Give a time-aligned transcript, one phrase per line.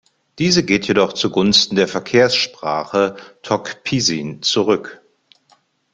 [0.39, 4.99] Diese geht jedoch zugunsten der Verkehrssprache Tok Pisin zurück.